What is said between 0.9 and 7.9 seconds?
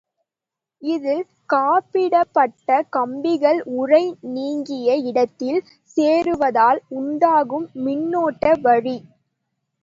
இதில் காப்பிடப்பட்ட கம்பிகள் உறை நீங்கிய இடத்தில் சேருவதால் உண்டாகும்